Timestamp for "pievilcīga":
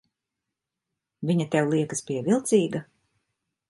2.11-2.87